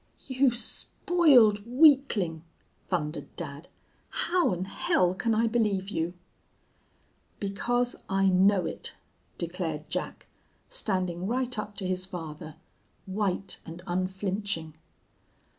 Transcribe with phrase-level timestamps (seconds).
[0.25, 2.41] "You spoiled weaklin'!'
[2.87, 3.67] thundered dad.
[4.09, 6.15] 'How 'n hell can I believe you?'
[7.39, 8.95] "Because I know it,'
[9.37, 10.25] declared Jack,
[10.69, 12.55] standing right up to his father,
[13.05, 14.73] white and unflinching.